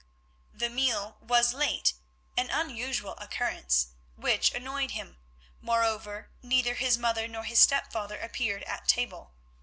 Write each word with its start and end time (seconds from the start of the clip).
The 0.51 0.67
meal 0.71 1.17
was 1.21 1.53
late, 1.53 1.93
an 2.35 2.49
unusual 2.49 3.15
occurrence, 3.19 3.89
which 4.15 4.51
annoyed 4.51 4.89
him; 4.89 5.17
moreover, 5.61 6.31
neither 6.41 6.73
his 6.73 6.97
mother 6.97 7.27
nor 7.27 7.43
his 7.43 7.59
stepfather 7.59 8.17
appeared 8.19 8.63
at 8.63 8.87
table. 8.87 9.33